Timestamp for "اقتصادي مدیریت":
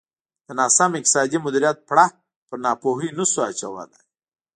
0.99-1.77